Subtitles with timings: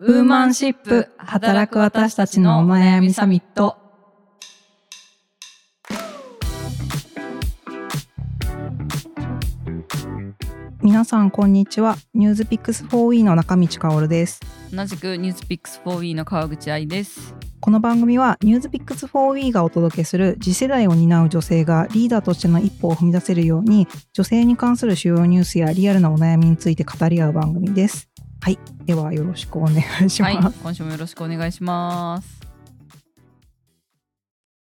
[0.00, 3.76] ウーマンシップ働く私たちのお悩みサミット。
[10.82, 17.36] 皆さんこんにちはニュースピックス 4E の中道香織です同じくニュースピックス 4E の川口愛です。
[17.60, 28.10] この番組はニュースピックス 4E がお届けする次世代を担う女性がリーダーとしての一歩を踏み出せるように女性に関する主要ニュースやリアルなお悩みについて語り合う番組です
[28.44, 28.58] はい。
[28.84, 32.40] ではよろしくお願いします、はい、今週もよろしくお願いします。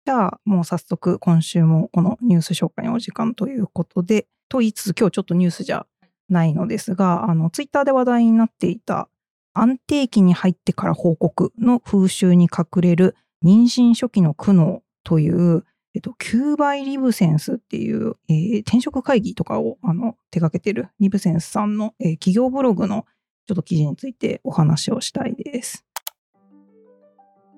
[0.04, 5.86] じゃあもう早速今週もこのニュース紹介のお時間ということでと言いつつ今日ちょっとニュースじゃ
[6.28, 9.10] ないのですがあのツイッターで話題になっていた
[9.54, 13.16] 安定期に入ってから報告の風習に隠れる
[13.46, 23.06] 妊娠初期の苦悩という、えっと、キューバイ・リブセンスっていう、えー転職会議とかをあの手掛けてるリブセンスさんの、えー企業ブログの
[23.48, 25.86] ちょっと記事についてお話をしたいです。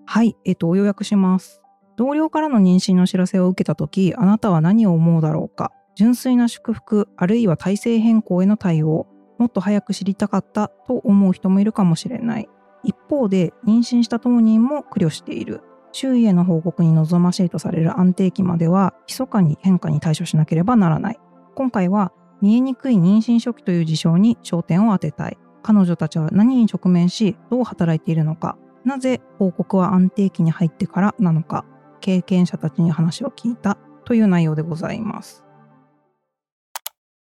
[0.05, 1.61] はい、えっと、要約します。
[1.97, 12.47] 同僚からの妊娠の知らせを受けたとき、あなたは何を思うだろうか純粋な祝福、あるいは体制変更への対応、もっと早く知りたかったと思う人もいるかもしれない。
[12.83, 15.61] 一方で、妊娠した当人も苦慮している。
[15.91, 21.19] 周囲への報告に望ましいとされる安定期までは、密かに変化に対処しなければならない。
[21.55, 25.37] 今回は、見えにくい妊娠初期という事象に焦点を当てたい。
[25.61, 28.57] 彼女たちは何に直面し、どう働いているのか。
[28.85, 31.65] なぜ報告は安定期に入ってからなのか。
[32.01, 35.43] 経験者たちに話を聞いたという内容でございます。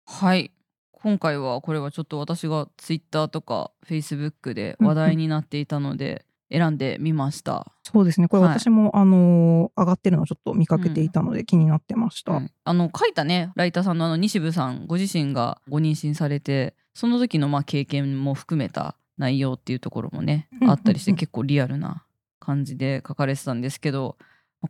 [0.06, 0.52] はい。
[0.92, 7.72] 今回はこれはちょっと私がツイッターとかフェイスブックで話題になっていたので選んでみました。
[7.84, 8.28] そうですね。
[8.28, 12.34] これはい私も、あのー上がってるのをちょっと見かけていたので気になってました。
[12.34, 22.06] うんあの書いたねライターさんのあの西部さんご自身がご妊娠されてその時のまあ経験も含めた内容っていうところもねうんあったりして結構リアルな
[22.40, 24.18] 感じで書かれてたんですけど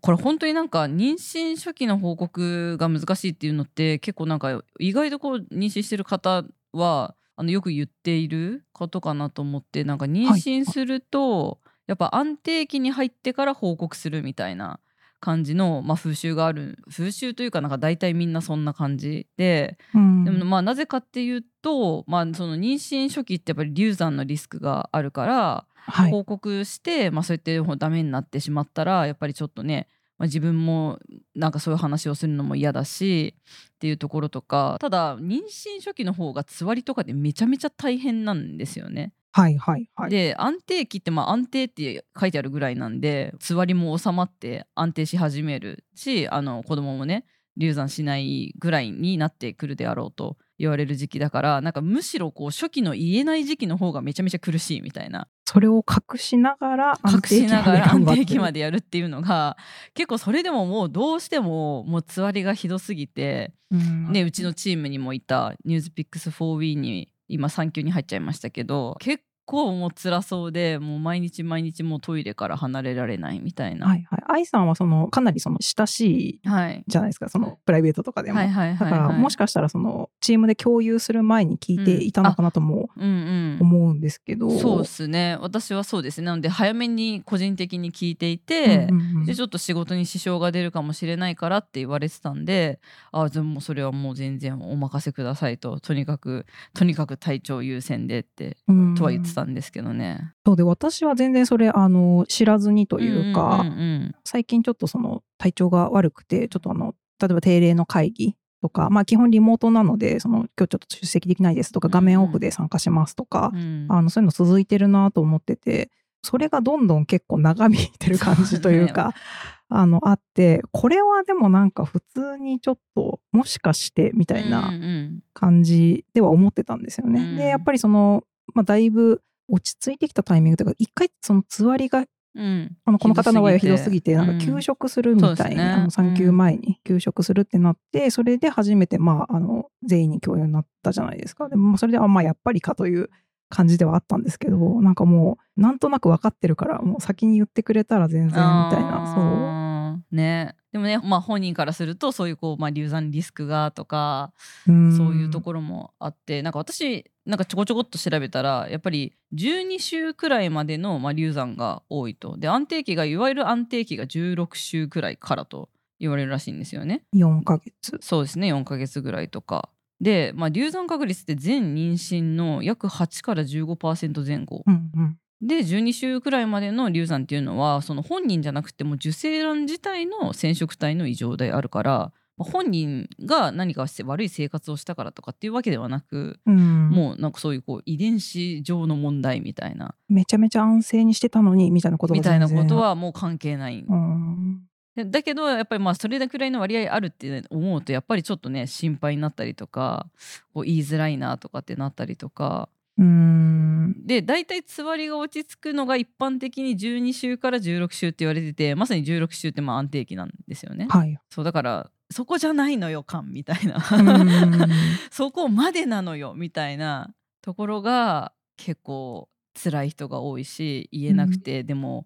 [0.02, 6.43] これ本当になんか妊娠初期の報告が難しいっていうのって結構なんか意外とこう妊娠してる方
[6.73, 11.59] はあのよく言っていることかなと思ってなんか妊娠すると、
[11.89, 14.80] やっぱ安定期に入ってから報告するみたいな
[15.20, 26.11] 感じの、まあ、風習がある風習というかなんか大体みんなそんな感じでうんでもまあなぜかっていうと、まあ、その妊娠初期ってやっぱり流産のリスクがあるからはい。
[26.11, 29.88] 報告して、まあ、そうやってダメになってしまったらやっぱりちょっとね、
[30.20, 31.00] まあ、自分も
[31.33, 33.33] なんかそういう話をするのも嫌だし
[33.76, 39.14] っていうところとかただ妊娠初期の方がつわりとかでめちゃめちゃ大変なんですよね。
[39.31, 40.09] はいはいはい。
[40.09, 47.25] で安定期ってまあ安定って書いてあるぐらいなんでつわりも収まって安定し始めるしあの子供もね
[47.57, 55.27] 流産しないぐらいになってくるであろうと言われる時期だからなんかむしろこう初期の言えない時期の方がめちゃめちゃ苦しいみたいな。
[55.45, 59.57] それを隠しながら安隠し定期までながら安定期までやるっていうのが
[59.95, 64.11] 結構それでももうどうしてももうつわりがひどすぎて、うん。
[64.11, 73.87] ね、うちのチームにもいたニュースピックス 4W に今産休に入っちゃいましたけど結構もう辛そうでもう毎日毎日もうトイレから離れられないみたいな。
[73.87, 74.23] はいはい。
[74.27, 77.30] 愛さんはそのかなりその親しいはいじゃないですか。
[77.30, 78.38] そのプライベートとかでも。
[78.38, 84.52] はいはいだはいはいからもしかしたらそのチームで共有する前に聞いていたのかなともうんうん思うんですけど。
[84.52, 92.80] そうですね私はそうですねなので早めに個人的に聞いていて、うんうんうんでちょっと仕事に支障が出るかもしれないからって言われてたんで
[93.11, 100.33] あでもそれはもう全然お任せくださいととにかくとにかく体調優先でってうんとは言ってたんですけどね。
[100.45, 113.86] そうで私は全然それあの知らずにというか、んうんうん最近ちょっとその体調が悪くてちょっとあの例えば定例の会議とかまあ基本リモートなのでその今日ちょっと出席できないですとかうん画面オフで参加しますとか、うん。
[113.89, 115.89] あのそういうの続いてるなと思ってて
[116.21, 119.14] それがどんどん結構長引いてる感じというか
[119.70, 125.20] あのあってこれはでもなんか普通にちょっともしかしてみたいなうんうん。
[125.33, 127.21] 感じでは思ってたんですよね。
[127.21, 127.38] うん。
[127.38, 128.24] でやっぱりその、
[128.54, 132.77] まあ、だいぶ落ち着いてきたタイミングというか一回そのつわりがうん。
[132.85, 134.39] あのこの方の場合はひどすぎてなんかうん。
[134.39, 135.88] 休職するみたいな、そうですね。
[135.89, 141.50] 産休前に休職するってなってそれで初めてまああの全員に共有になったじゃないですか。
[141.50, 143.09] でもまあそれであまあやっぱりかという
[143.50, 150.15] 感じではあったんですけどなんかもうなんとなく分かってるからもう先に言ってくれたら全然みたいなそう。
[150.15, 150.56] ね。
[150.71, 154.33] でもねまあ本人からするとそういうこう、まあ、流産リスクがとか
[154.68, 154.95] うん。
[154.95, 167.03] そういうところもあってなんか私なんかちょこちょこっと調べたらやっぱり12週くらいまでの、まあ、流産が多いとで安定期がいわゆる安定期が16週くらいからと言われるらしいんですよね。
[167.13, 167.99] 4ヶ月？
[168.01, 169.69] そうですね4ヶ月ぐらいとか。
[170.01, 182.11] で、まあ、流産確率って全妊娠の約8から15%前後うんうんで12週くらいまでの流産っていうのはその本人じゃなくても受精卵自体の染色体の異常であるからまあ
[182.44, 189.95] 本人が何かして悪い生活をしたからとかっていうわけではなく、うん、もうなんかそういうこう遺伝子上の問題みたいな。
[190.07, 193.86] めちゃめちゃ安静にしてたのにみたいなことがみたいなことはもう関係ない。
[193.88, 194.63] うん。
[194.95, 200.07] でだけどやっぱりまあそれくらいの割合あるって思うとやっぱりちょっとね心配になったりとか
[200.53, 203.95] こう言いづらいなとかってなったりとかうん。
[204.05, 210.87] で大体つわりが落ち着くのが一般的に12週から16週って言われててまさに16週ってまあ安定期なんですよね。
[210.89, 211.17] はい。
[211.29, 213.77] そうだからそこじゃないのよ感みたいな。
[213.77, 214.69] うん。
[215.11, 219.29] そこまでなのよみたいなところが結構
[219.61, 222.05] 辛い人が多いし言えなくて、でも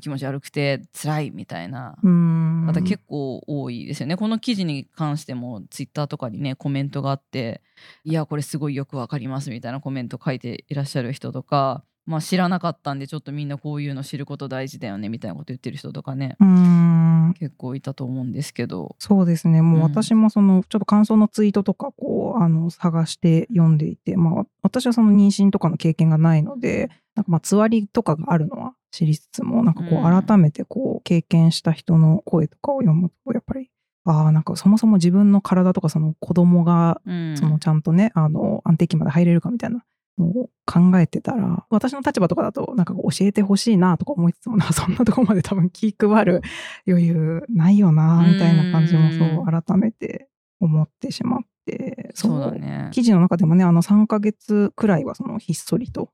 [0.00, 1.96] 気持ち悪くて辛いみたいな。
[2.02, 2.66] うん。
[2.66, 4.16] 方結構多いですよね。
[4.16, 7.62] この記事に関してもツイッターとかにねコメントがあって
[8.04, 17.34] 「いやこれすごいよくわかります」みたいなコメント書いていらっしゃる人とか、まあ、知らなかったんでちょっとみんなこういうの知ること大事だよねみたいなこと言ってる人とかねうん。
[17.38, 18.96] 結構いたと思うんですけど。
[18.98, 19.62] そうですね。
[19.62, 19.82] もううん。
[19.82, 33.70] 私もそのちょっと感想のツイートとかこうあの探して読んでいて、まあ、私はその妊娠とかの経験がないのでなんかまあつわりとかがあるのは知りつつもなんかこう改めてこう経験した人の声とかを読むとやっぱり
[34.04, 37.36] ああなんかそもそも自分の体とかその子供がうん。
[37.36, 39.84] そのちゃんとね、あの安定期まで入れるかみたいな
[40.18, 46.42] のを考えてたら私の立場とかだとなんか教えてほしいなとか思いつつもなそんなとこまで多分気配る
[46.86, 50.28] 余裕ないよなみたいな感じもそう改めて
[50.60, 52.90] 思ってしまってそうだね。
[52.92, 56.10] 記事の中でもねあの3ヶ月くらいはそのひっそりと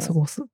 [0.00, 0.50] 過ごすって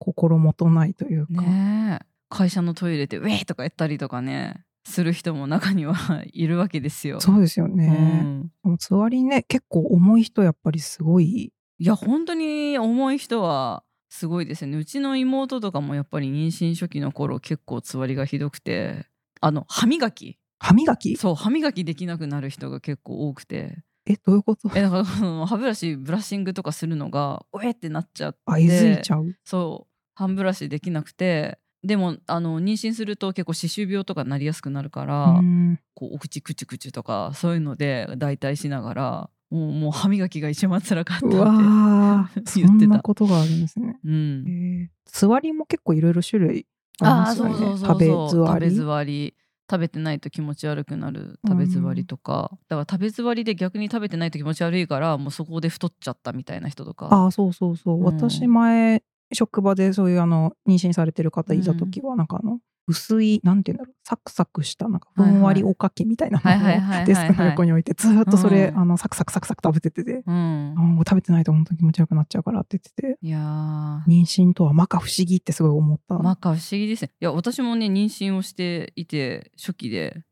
[0.00, 2.06] 心もとないというか、ねえ。
[2.30, 7.20] 会社のトイレで「ウェイ!」とか言ったりとかねする人も中にはいるわけですよ。
[7.20, 7.88] そうですようね。
[7.88, 8.42] ん。
[8.42, 11.52] でもつわりね結構重い人やっぱりすごい。
[11.78, 14.78] いや本当に重い人はすごいですよね。
[14.78, 19.06] うちの妹とかもやっぱり妊娠初期の頃結構つわりがひどくて
[19.40, 20.38] あの歯磨き。
[20.58, 21.16] 歯磨き？
[21.16, 23.82] そう歯磨きできなくなる人が結構多くて。
[24.06, 24.70] えどういうこと？
[24.74, 28.38] えだから歯ブラシブラッシングとかするのがおえってなっちゃって。
[28.46, 29.34] あいづいちゃう？
[29.44, 29.86] そ
[30.24, 35.80] う歯ブラシできなくてでもあの妊娠すると結構歯周病とかなりやすくなるから、うん。
[35.94, 41.32] こうお口クチュクチュとかそういうので代替しながらもうもう歯磨きが一番辛かったって
[42.60, 42.78] 言ってた。
[42.80, 43.98] そんなことがあるんですね。
[44.04, 44.44] うん。
[44.46, 44.88] へー。
[45.06, 46.66] つわりも結構いろいろ種類
[47.00, 47.54] ありああますよね。
[47.54, 48.70] そうそうそうそう食べづわり。
[48.70, 49.34] 食べり。
[49.70, 51.38] 食べてないと気持ち悪くなる。
[51.46, 57.06] 食べづわりとか、だから食べづわりで逆に食べてないと気持ち悪いからもうそこで太っちゃったみたいな人とか。
[57.12, 57.98] ああそうそうそう。
[57.98, 58.04] うん。
[58.04, 62.60] 私前職場でそういうあの妊娠されてる方いた時はなんかあの
[62.90, 68.78] 薄いなんていうんだろうサクサクしたなんかふんわりおかきみたいなのをデスクの横に置いてずーっとそれ、うん。
[68.78, 70.74] あのサクサクサクサク食べててて、うん。
[70.76, 74.02] あ食べてないと本当に気持ち悪くなっちゃうからって言ってていやー。
[74.08, 76.18] 妊娠とは摩訶不思議ってすごい思った。
[76.18, 80.24] まか不思議ですねいや私もね妊娠をしていて初期で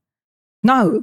[0.64, 0.90] Now?
[0.98, 1.02] っ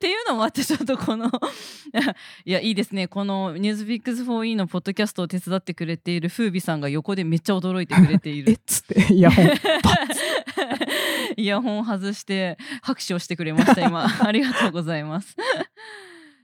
[0.00, 1.30] ていうのもあってちょっとこの
[2.44, 3.06] いやいいですね。
[3.06, 9.46] この「ニュースピックス 4E」のポッドキャストを手伝ってくれているフービさんが横でめっちゃ驚いてくれてい えっるつってイヤホン。
[9.46, 9.58] パッ
[11.36, 14.08] イヤホン外して拍手をしてくれました今。
[14.20, 15.36] ありがとうございます。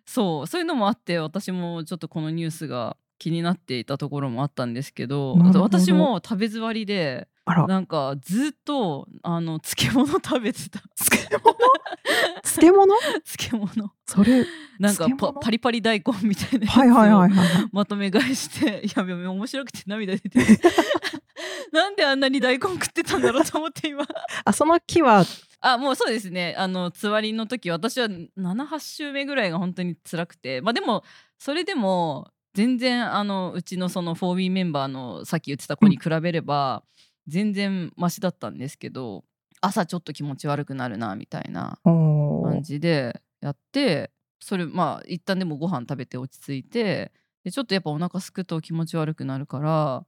[0.06, 5.60] そうそういうのもあって私もちょっとこのニュースが気になっていたところもあったんですけどど。
[5.60, 10.80] 私も食べ座りでなんかずっとあの漬物食べてた。
[10.96, 11.54] 漬物？
[12.42, 12.86] 漬物？
[13.26, 13.92] 漬物。
[14.06, 14.46] それ
[14.78, 15.08] なんか
[15.40, 20.38] パリパリ大根みたいなはいはいはいはいまとめ買いしていや面白くて涙出て
[21.72, 24.06] なんであんなに大根食ってたんだろうと思って今。
[24.44, 25.24] あその木は？
[25.60, 26.54] あもうそうですね。
[26.56, 30.60] あのつわりの時私は78週目ぐらいが本当に辛くて。
[30.60, 31.02] まあでも
[31.38, 36.84] それでも全然あのうちのその 4B メンバーのさっき言ってた子に比べれば
[37.26, 39.24] 全然マシだったんですけど
[39.60, 47.12] 朝ちょっと気持ち悪くなるなみたいな感じでやってそれまあ一旦でもご飯食べて落ち着いて
[47.44, 50.04] でちょっとやっぱお腹すくと気持ち悪くなるから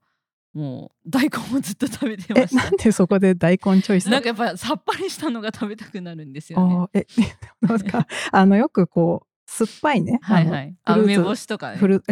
[0.53, 2.63] もう大根をずっと食べてまえした。
[2.63, 6.75] なんでそこで大根チョイスなんかやっぱさっぱりしたのが食べたくなるんですよね。
[6.75, 7.07] あーえ
[7.61, 10.19] なんかあのよくこう酸っぱいね。
[10.21, 10.75] はいはい。
[10.83, 11.21] ああのフルーツ。
[11.21, 11.77] 梅干しとかね。
[11.77, 12.03] フル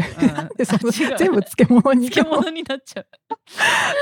[1.17, 3.07] 全部漬物に漬物になっちゃう。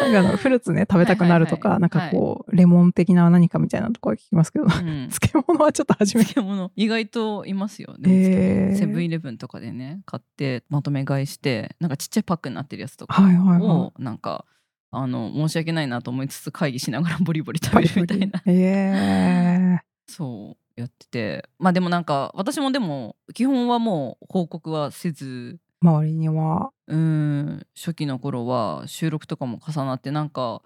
[0.04, 5.10] なんかあのフルーツね食べたくなるとか、なんかこうレモン的な何かみたいなところは聞きますけど、うん。
[5.10, 6.34] 漬物はちょっと初めて。
[6.34, 8.76] 漬物意外といますよね。
[8.76, 14.46] セブンイレブンとかでね買ってまとめ買いしてなんかちっちゃいパックになってるやつとかはいはいはをなんか
[14.92, 18.44] あの申し訳ないなと思いつつ会議しながらボリボリ食べるみたいな。
[18.46, 26.72] え そうやっててまあでもなんか私もでも基本はもう報告はせず周りには。
[26.88, 30.62] うん初期の頃は収録とかも重なってなんか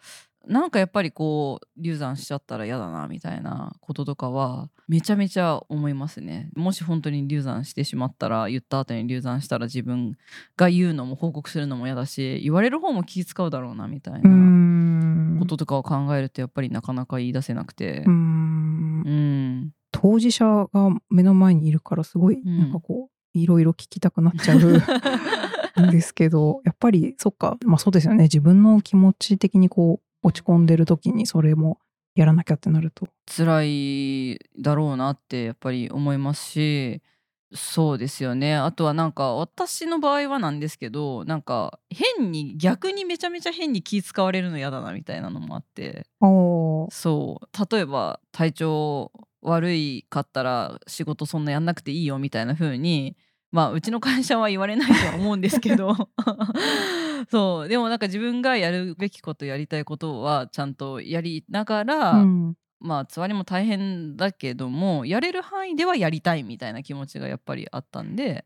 [0.47, 6.49] なんかやっぱりこう流産しちゃったら嫌だなみたいなこととかはめちゃめちゃ思いますね。
[6.55, 10.15] もし本当に流産してしまったら言った後に流産したら自分
[10.55, 18.03] が言うのも報告するのも嫌だし言われる方も気使うだろうなみたいうなこととかを考えるとやっぱりなかなか言い出せなくて。
[18.07, 22.59] うん当事者が目の前にいるからすごいうん。
[22.59, 24.59] なんかこういろいろ聞きたくなっちゃう
[25.87, 28.23] んですけどやっぱりそっかまあそうですよね。
[28.23, 31.79] 自分の気持ち的にこう落ち込んでる時にそれも
[32.15, 33.07] やらなきゃってなると。
[33.25, 37.01] 辛いだろうなってやっぱり思いますし
[37.53, 38.55] そうですよね。
[38.55, 46.05] あとはなんか私の場合はなんですけどなんか変に逆にめちゃめちゃ変に気使われるの嫌だなみたいなのもあって。
[46.91, 47.75] そう。
[47.75, 49.11] 例えば体調
[49.49, 53.15] 悪いかったら仕事そんなやんなくていいよみたいな風に
[53.51, 55.95] まあうちの会社は言われないとは思うんですけど。
[57.31, 57.67] そう。
[57.67, 62.57] でもなんか自分がやるべきことやりたいことはちゃんとやりながら、うん。
[62.79, 68.45] まあつわりも大変だけどもやれる範囲ではやりたいみたいな気持ちがやっぱりあったんで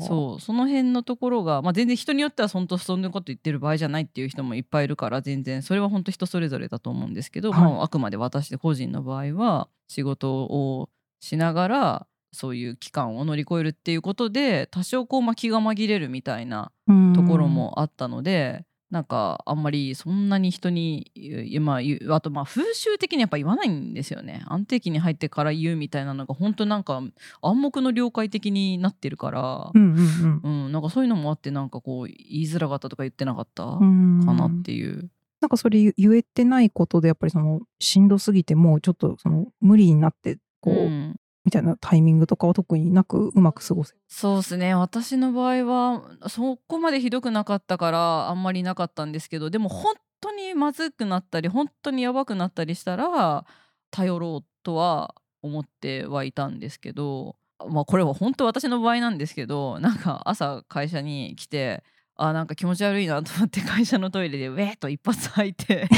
[0.00, 7.64] そうその辺のところが、まあ、全然人によっては本当そんなこと言ってる場合じゃないっていう人もいっぱいいるから全然それは本当人それぞれだと思うんですけど、はい。
[7.64, 10.88] もうあくまで私個人の場合は仕事を
[11.20, 17.12] しながらそういう期間を乗り越えるっていうことで多少こう、まあ、気が紛れるみたいなうん。
[17.12, 24.42] ところもあったので、なんかあんまりそんなに人に言うまあ、あとまあ風習的にやっぱ言わないんですよね。
[24.48, 27.00] 安定期に入ってから言うみたいなのが本当なんか
[27.40, 29.70] 暗黙の了解的になってるから。
[29.72, 30.72] う、んうんうん。
[30.72, 33.64] なんかそういうのもあってなんかこう言いづらかったとか言ってなかった？
[33.64, 34.24] かうん。
[34.26, 35.08] なっていう。
[35.40, 44.74] なんかそれ言えてないことでやっぱりそのしんどすぎてもうちょっとその無理になってこう、うんみたいなタイミングとかは特になくうまく過ごせそうですね。
[44.74, 53.46] 私の場合はそこまでひどくなかったからあんまりなかったんですけどでも本当にまずくなったり本当にやばくなったりしたら
[53.90, 57.36] 頼ろうとは思ってはいたんですけど
[57.68, 61.82] まあこれは本当私の場合なんですけどなんか朝会社に来て
[62.22, 65.88] あなんか気持ち悪いなと思って会社のトイレでウェーっと一発吐いて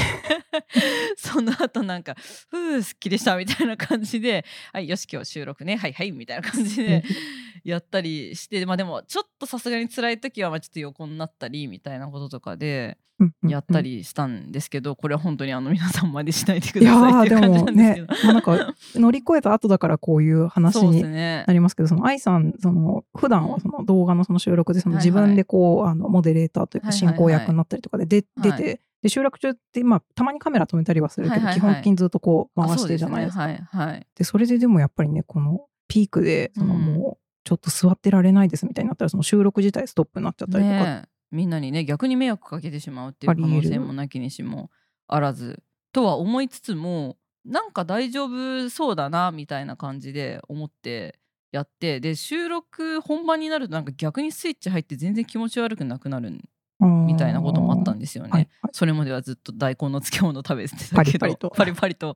[1.19, 2.15] その後なんか
[2.49, 7.03] 「ふうすっきりした」みたいな感じで「はいよし今日収録ねはいはい」みたいな感じで
[7.65, 12.99] やったりしてまあでもちょっとさすがに辛い時はまあちょっと横になったりみたいなこととかで
[13.43, 18.15] やったりりしたんですけど、これは本当にあの皆さんまでしないでくいやださいってーでもいう感じなんですけねど。
[18.25, 21.53] まあなんか乗り越えた後だからこういう話にねな。
[21.53, 33.45] りますけどその愛さんその普段はその動画のその収録でそのはいはい自分でこうあのモデレーターというかはいはいはい進行役になったりとかで出はい出てで収録中ってまあたまにカメラ止めたりはするけどはいはいはい基本的にずっとこうあ回してるじゃないですか。
[33.45, 34.07] そうねはいはい。
[34.17, 41.09] でそれででもやっぱりねこのピークでそのうんもうちょっと座ってられないですみたいになったらその収録自体ストップになっちゃったりとか、ねえ。
[41.31, 44.71] みんなにね逆に迷惑かけてしまうっていう可能性もなきにしも
[45.09, 45.63] あらず。
[45.93, 51.19] とは思いつつもなんか大丈夫そうだなみたいな感じで思って
[51.51, 56.39] やってで収録本番になるとなんか逆にスイッチ入って全然気持ち悪くなくなる
[56.81, 58.31] みたいなこともあったんですよね。
[58.31, 58.71] はいはい。
[58.73, 62.15] それまではずっと大根の漬物食べてたけどパリパリとパリパリと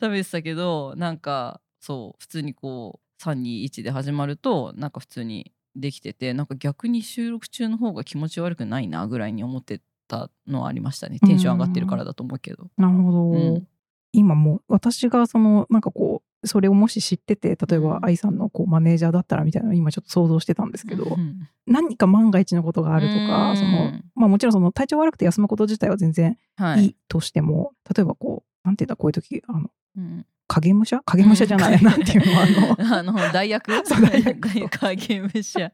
[0.00, 11.18] 食べてたけどなんかそう普通にこう321で始まるとなんか普通にできててなんか逆に収録中の方が気持ち悪くないなぐらいに思ってたのはありましたね。
[11.18, 12.68] テンション上がってるからだと思うけど。
[12.76, 13.68] なるほど、うん。
[14.12, 18.04] 今もう私がそのなんかこうそれをもし知ってて例えばうん。
[18.04, 26.96] 愛さんのこうマネージャーだったらみたいなのを今ちょっと想像してたんですけど、うん何か万が一のことがあるとうんかその、まあ、もちろんその体調悪くて休むこと自体は全然はいいい。
[27.08, 31.00] としても、例えばこうなんていうんだこういう時あのうん影武者？
[31.06, 31.84] 影武者じゃない、うん。
[31.84, 32.76] なんていうの？
[32.76, 33.12] あの。
[33.16, 33.72] あの代役？
[33.86, 34.68] そう代 役。
[34.68, 35.72] 影武者。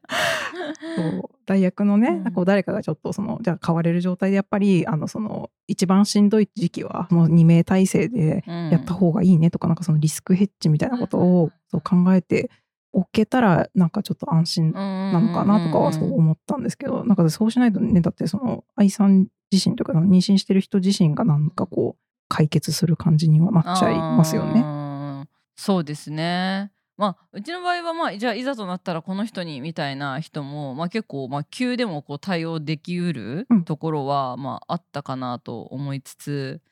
[0.96, 1.22] そう。
[1.44, 2.32] 代役のね、うん。
[2.32, 12.48] こう誰かがちょっとそのじゃあ変われる状態でやっぱりあのその一番しんどい時期はもう2名体制でやった方がいいねとか、なんかそのリスクヘッジみたいなことをそう考えて
[12.92, 24.62] おけたらなんかちょっと安心ななのかなとかはそう思ったんですけど、なんかそうしないとねだってその愛さん自身というか妊娠してる人自身がなんかこう解決する感じにはなっちゃいますよね。
[24.62, 25.28] ね。
[25.56, 26.70] そうですね。
[26.96, 36.62] まあうちの場合はまあじゃあいざとなったらこの人にみたいな人も、まあ、結構まあ急でもこう対応できうるうんところはまああったかなと思いつつ。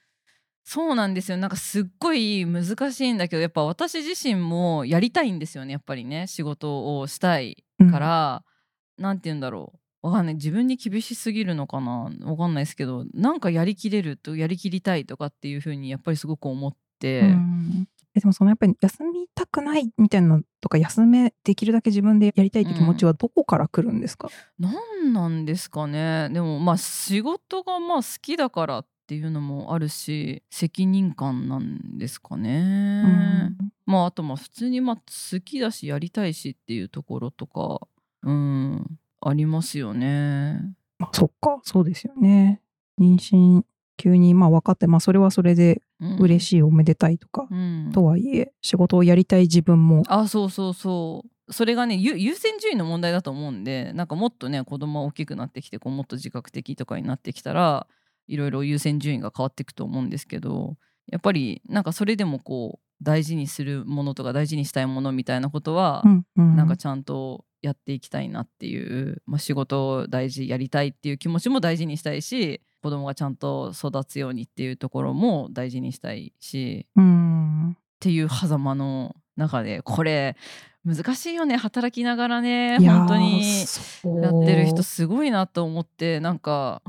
[0.65, 8.45] そうなんですよなんかすっごい難しいんだけどやっぱ私自身もやりたいんですよねやっぱりね仕事をしたいから、
[8.99, 10.35] なんて言うんだろうわかんない。
[10.37, 12.11] 自分に厳しすぎるのかな？
[12.25, 17.89] わかんないですけどなんかやりきれるとやりきりたいとかっていう風にやっぱりすごく思って、うん。
[18.15, 24.29] でもそのやっぱり休みたくないみたいなのとか休めできるだけ自分でやりたいって気持ちはどこから来るんですか、
[24.59, 26.29] なんなんですかね。
[26.33, 33.57] でもまあ仕事がまあ好きだからっていうのもあるし責任感なんですかね、うん。
[33.87, 37.87] まああとまあ普通にまあ好きだしやりたいしっていうところとか。
[38.25, 40.61] うんありますよね。
[40.99, 41.61] まあ、そっか。
[41.63, 42.61] そうですよね。
[43.01, 43.63] 妊娠
[43.97, 45.83] 急にまあ分かってまあそれはそれで
[46.19, 51.53] 嬉しい、しいおめでたいとか、うん、とはいえ仕事をやりたい自分もあそうそうそう。
[51.53, 57.87] それがねゆ優先順位の問題だと思うんでなんかもっとね子供が大きくなってきてこうもっと自覚的とかになってきたら
[58.27, 60.77] いろいろ優先順位が変わっていくと思うんですけど
[61.11, 66.57] やっぱりなんかそれでもこう大事にするものとか大事にしたいものみたいなことは、うんうん。
[66.57, 77.71] なんかちゃんとやっていきたいなっていう、まあ、仕事を大事やりたいっていう気持ちも大事にしたいし子供がちゃんと育つようにっていうところも大事にしたいしうん。
[77.71, 80.37] っていう狭間の中でこれ
[80.85, 83.43] 難しいよね働きながらね本当に。
[84.23, 86.83] やってる人すごいなと思ってなんか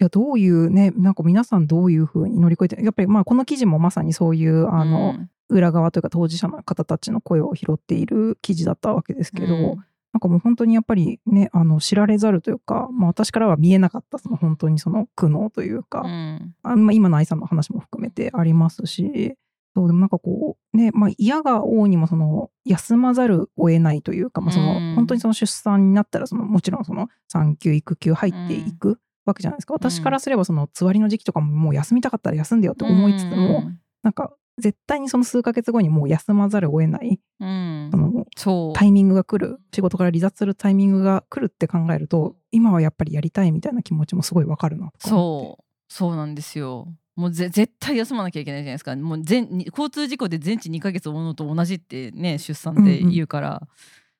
[0.00, 9.84] いやどういうねなんか皆さんどういうふうに乗り越えてやっぱりまあこの記事もまさにそういうあの、うん裏側というか当事者の方たちの声を拾っている記事だったわけですけど、うん。
[10.12, 16.54] なんかもう本当にやっぱりねあの知られざるというか、まあ、私からは見えなかったその本当にその苦悩というか、うん。
[16.62, 19.36] あまあ、今の愛さんの話も含めてありますし
[19.76, 24.94] そうでもなんかこうね、まあ、嫌が王にもその休まざるを得ないというか、まあ、そのうん。
[24.96, 29.74] 本当にその出産になったらそのもちろんその産休育休入っていくわけじゃないですか。
[29.74, 33.70] 私からすればそのつわりの時期とかももう休みたかったら休んでよって思いつつも、
[34.02, 37.20] なんか絶対にその数ヶ月後にもう休まざるを得ない。
[37.40, 37.48] うん。
[37.48, 39.58] うんそのタイミングが来る。
[39.74, 45.64] 仕事から離脱するタイミングが来るって考えると今はやっぱりやりたいみたいな気持ちもすごいわかるなそう。
[45.88, 46.86] そうなんですよ。
[47.16, 48.94] もうぜ絶対休まなきゃいけないじゃないですか。
[48.96, 53.68] もう全に交通事故で全治2ヶ月負うのと同じってね出産って言うから、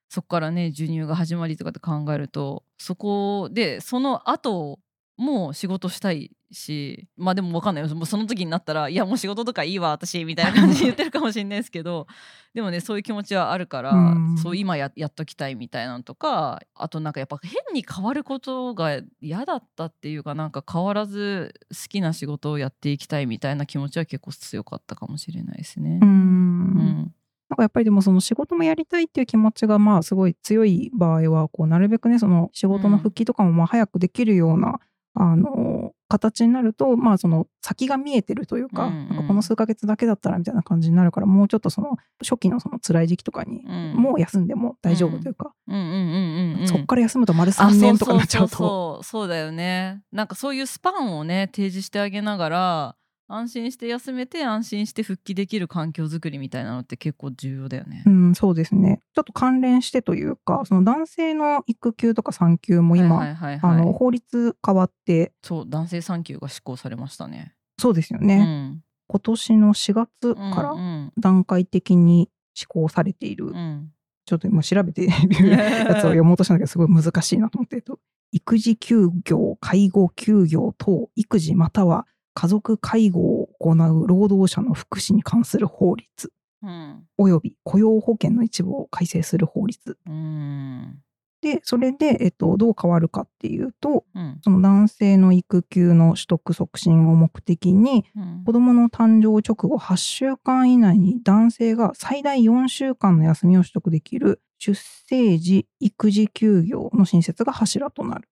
[0.09, 4.81] そこからね授乳が始まりとかって考えるとそこでその後
[5.17, 7.95] もう仕事したいしまあでも分かんないよ。
[7.95, 12.07] もうその時になったらいやもう仕事とかいいわ私みたいな感じで言ってるかもしれないですけど
[12.55, 25.99] でもねそういう気持ちはあるから、うんそう今ややっときたいみたいなのとかあとなんかやっぱ変に変わることが嫌だったっていうかなんか変わらず好きな仕事をやっていきたいみたいな気持ちは結構強かったかもしれないですね。
[26.03, 26.05] う。
[26.05, 26.13] うん。
[26.13, 27.15] ん
[27.51, 34.79] なんかやっぱりでもその仕事もやりたいっていう気持ちがまあすごい強い場合はこうなるべくねその仕事の復帰とかもまあ早くできるような、
[35.15, 39.09] あの形になるとまあその先が見えてるというか,、うんうん。
[39.09, 43.95] なんかこの数ヶ月だけだったらみたいな感じになるからもうちょっとその初期のその辛い時期とかに、うん。
[43.95, 45.55] もう休んでも大丈夫というか、
[46.67, 49.03] そっから休むと丸あ3年とかになっちゃうと。
[49.03, 50.03] そうだよね。
[50.13, 52.97] なんかそういうスパンをね提示してあげながら
[53.33, 58.03] 安心して休めて安心して復帰できる環境づくりみたいなのって結構重要だよね。
[58.07, 59.01] うん、そうですね。
[59.15, 67.55] ちょっと関連してというか、その男性の育休とか産休も今、はいはいはいはいあの法律変わって、そう男性産休が施行されましたね。
[67.79, 68.43] そうですようね。
[68.43, 73.93] ん、今年の4月うんからうん段階的に施行されている、うん
[74.27, 75.13] ちょっと今調べてや
[75.97, 77.99] つを 読もうとしたんだけど、すごい難しいなと思って、えっと
[78.33, 87.05] 育児休業、介護休業等、育児または家族介護を行う労働者の福祉に関する法律、うん。
[87.17, 89.99] および雇用保険の一部を改正する法律。
[90.07, 91.01] うん。
[91.41, 94.39] で、それで、えっと、どう変わるかっていうと、うん。
[94.43, 98.45] その男性の育休の取得促進を目的に、うん。
[98.45, 108.29] 子供の誕生直後8週間以内に男性が最大4週間の休みを取得できる出生時育児休業の新設が柱となる。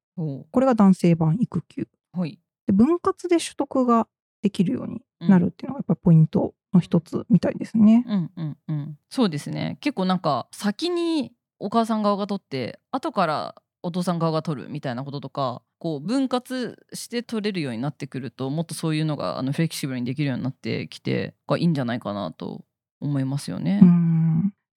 [0.50, 1.88] これが男性版育休。
[2.12, 4.07] はいで分割で取得が
[4.42, 8.04] できるようになるっていうのがやっぱりポイントの一つみたいですね。
[8.07, 22.64] うんうんうんそうですね結構なんか先にお母さん側が取って後からお父さん側が取るみたいなこととかこう分割して取れるようになってくるともっとそういうのがあのフレキシブルにできるようになってきてがいいんじゃないかなと
[23.00, 23.81] 思いますよね。
[23.83, 23.97] うん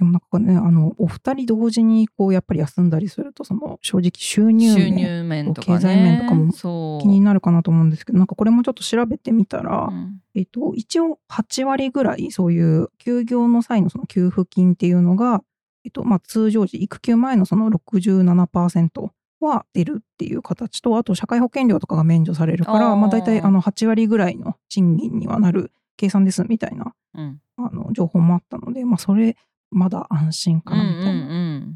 [0.01, 5.77] でもなんかね、あの、お二人同時にこうやっぱり休んだりすると、その正直収入収面入面とかね。
[5.77, 10.19] 経済面とかも気になるかなと思うんですけど、なんかこれもちょっと調べてみたら、うん。
[10.33, 15.43] えっと、一応8割ぐらいそういう休業の際のその給付金っていうのが、
[15.85, 19.09] えっとまあ、通常時育休前のその67%
[19.39, 27.41] は出るっていう形とあと社会保険料とかが免除されるからまあ、大体あの8割ぐらいの賃金にはなる計算ですみたいなうん。
[27.57, 29.35] あの情報もあったので、まあ、それ
[29.71, 31.60] まだ安心かうんうなみたいな。
[31.60, 31.73] ん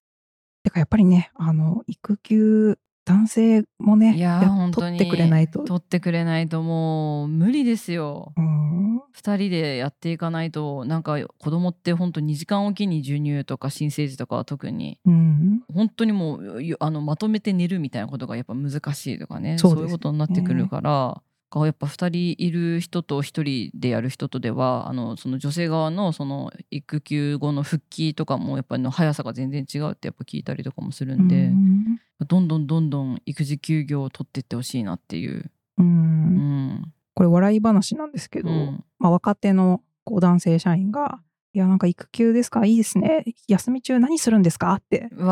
[0.63, 5.63] てかやっぱりねあの育休男性もねいやーや本当に取ってくれないと。
[5.63, 8.33] 取ってくれないともう無理ですよ。
[8.35, 21.21] うん2人でやっていかないとなんか子供って本当2時間おきに授乳とか新生児とかは特にうん本当にもうよあのまとめて寝るみたいなことがやっぱ難しいとかねそういうことになってくるから。
[21.63, 31.99] やっぱ2人いる人と1人でやる人とではあのその女性側のその育休後の復帰とかもやっぱりの速さが全然違うってやっぱ聞いたりとかもするんで、うん。
[32.27, 35.51] どんどんどんどん育児休業を取っていってほしいなっていう。
[35.77, 36.67] ううん。
[36.75, 38.83] んこれ笑い話なんですけど、うん。
[38.99, 41.21] まあ、若手のこう男性社員が
[41.53, 42.65] 「いやなんか育休ですか？
[42.65, 43.23] いいですね。
[43.47, 45.25] 休み中何するんですか?」って聞いた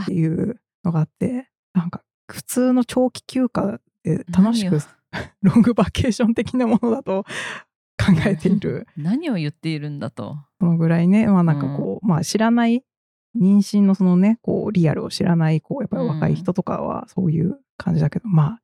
[0.00, 4.78] ーっていうのがあってなんか普通の長期休暇で楽しく
[5.42, 7.24] ロングバケーション的なものだと
[7.98, 10.38] 考えている何を言っているんだと。
[10.58, 12.82] そのぐらいねまあなんかこう、まあ知らない
[13.38, 18.58] 妊娠のそのねこうリアルを知らないこうやっぱり若い人とかはそういう感じだけど、まあ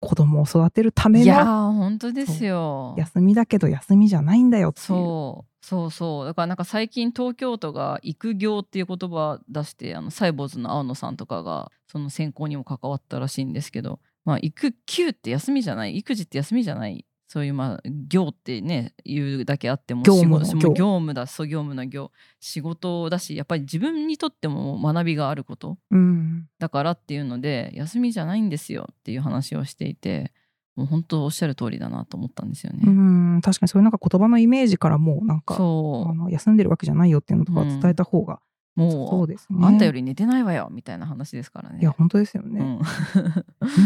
[0.00, 2.94] 子供を育てるためいや本当ですよ。
[2.96, 4.86] 休みだけど休みじゃないんだよっていう。
[4.86, 20.68] そうそうそうだからなんか最近東京都が育業っていう言葉出してあのサイボーズの青野さんとかがその選考にも関わったらしいんですけど、まあ、育休って休みじゃない育児って休みじゃないそういうまあ業ってね言うだけあっても業務の仕事業。
[20.68, 22.10] も業務だそう業務の業。
[22.38, 25.78] 仕事だしやっぱり自分にとっても学びがあること。
[25.90, 26.46] うん。
[26.58, 30.30] だからっていうので休みじゃないんですよっていう話をしていて
[30.76, 32.82] もう本当おっしゃる通りだなと思ったんですよね。
[32.84, 33.40] うん。
[33.42, 38.38] 確かにそういうなんか言葉のイメージからもうなんかあその休んでるわけじゃないよっていうのとか伝えた方が、う
[38.78, 39.36] もそうね。
[39.66, 41.80] あんたより寝てないわよみたいな話ですからね。
[41.80, 42.60] いや本当ですよね。
[42.60, 42.78] うん、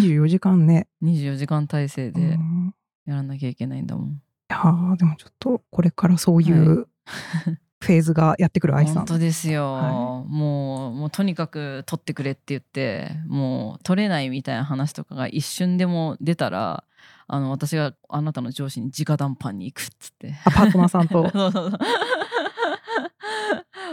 [0.02, 0.86] 24時間ね。
[1.02, 2.74] 24時間体制うでん
[3.06, 4.08] やらなきゃいけないんだもん。
[4.10, 4.12] い
[4.48, 6.86] やーでもちょっとこれからそういう
[7.80, 8.94] フェーズがやってくる愛さん。
[8.96, 9.92] 本当ですよ、は
[10.28, 16.84] もうもうとにかく取ってくれって言ってもう取れないみたいな話とかが一瞬でも出たら
[17.26, 20.34] あの私があなたの上司に直談判に行くっつって。
[20.44, 21.24] あパートナーさんと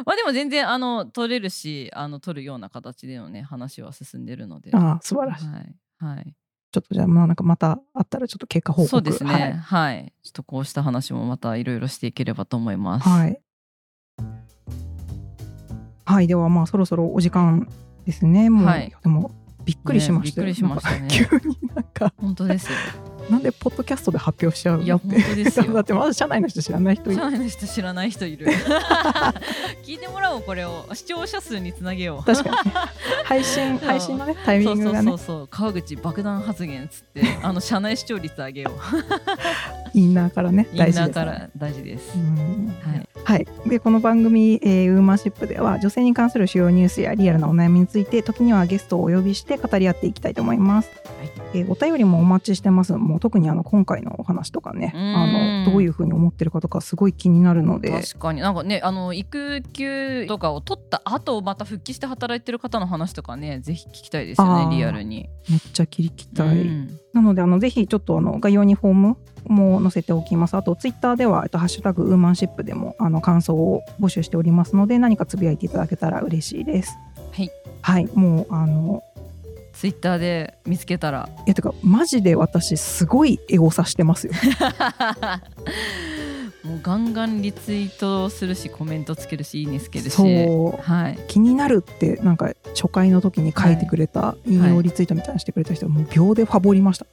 [0.06, 4.72] まあでも全然あの取れるしあの取るような形でのね話は進んでるので。
[4.74, 5.48] ああ素晴らしい。
[5.48, 6.36] はい、はい
[6.72, 13.10] ちょっとじゃあまあなんかまたあったらちょっと結果報告そうですね、はいはい、ちょっとこうした話もまたいろいろしていければと思います。
[13.10, 13.42] はい。
[16.06, 17.68] はい、ではまあそろそろお時間
[18.06, 18.50] ですね。
[18.50, 19.32] もう、はいでも
[19.66, 22.78] びっくりしましたよ、ねびっくりしましたね急になんか本当ですよ。
[23.30, 24.84] なんでポッドキャストで発表しちゃうの？
[24.84, 27.22] いや本当ですよ だってまだ社内の人知らない人いる。
[27.22, 28.48] 社内の人知らない人いる。
[29.86, 32.24] 聞いてもらおうこれを視聴者数につなげよう。
[32.26, 32.72] 確かに
[33.24, 38.74] 配信配信のねタイミングがねそうそうそうそう川口爆弾発言っつってあの社内視聴率上げよう。
[39.98, 41.12] インナーからねインナ大事です、ね。
[41.12, 42.12] ーから大事です。
[42.16, 43.10] うんはい。
[43.24, 50.90] はい、でこの番組、えーウーマンシップでは女性に関する主要ニュースやリアルなお悩みについて時にはゲストをお呼びして語り合っていきたいと思います、
[51.20, 52.94] はいえーお便りもお待ちしてます。
[52.94, 55.02] もう特にあの今回のお話とかねうん。
[55.02, 57.90] あのどういうふうに思ってるかとかすごい気になるので。
[57.90, 58.42] 確かに。
[58.42, 65.30] なんかねあの育休とかを取った後また復帰して働いてる方の話とかねぜひ聞きたいですよねリアルに。
[65.50, 67.00] めっちゃ切りきたい、うん。
[67.14, 70.56] なのであのぜひちょっとあの概要にフォームも載せておきます。
[70.56, 76.98] あとツイッターでは、えっと、ハッシュタグウーマンシップでもあの感想を募集しておりますので何かつぶやいていただけたら嬉しいです。
[77.32, 77.50] はい。
[77.82, 78.08] はい。
[78.14, 79.04] もうあの
[79.80, 81.30] ツイッターで見つけたら。
[81.46, 84.34] いやてかマジで私すごいエゴサしてますよ。
[86.66, 90.12] もうガンガンリツイートするしコメントつけるしいいねつけるし。
[90.12, 90.26] そ
[90.78, 90.82] う。
[90.82, 91.20] はい。
[91.30, 97.06] 気になるってなんか初回の時に書いてくれた引用リツイートみたいなのしてくれた人はもう秒でファボりました、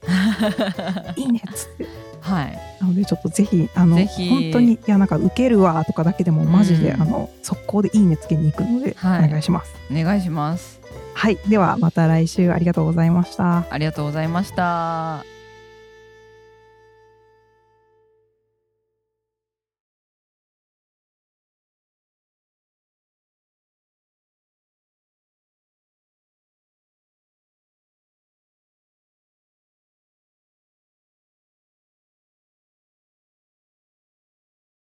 [1.15, 1.87] いいねっつって。
[2.21, 2.59] はい。
[2.81, 7.03] なのでちょっとぜひあの本当にいやなんか受けるわとかだけでもマジで、うん。
[7.03, 9.29] あの速攻でいいねつけに行くので、はい。
[9.29, 9.73] お願いします。
[9.89, 10.86] お願いします
[11.17, 11.39] はい。
[11.49, 13.67] ではまた来週ありがとうございました。
[13.71, 15.36] ありがとうございました。